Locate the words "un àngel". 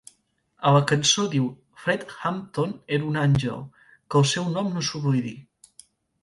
3.11-3.61